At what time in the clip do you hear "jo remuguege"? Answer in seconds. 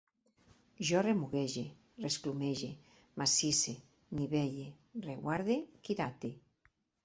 0.87-1.63